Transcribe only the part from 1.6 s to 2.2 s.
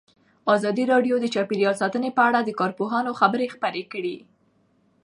ساتنه